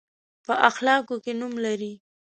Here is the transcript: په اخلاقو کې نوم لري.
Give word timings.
په 0.45 0.53
اخلاقو 0.69 1.15
کې 1.23 1.31
نوم 1.39 1.53
لري. 1.65 1.93